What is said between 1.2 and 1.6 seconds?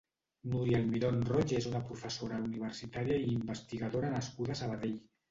Roig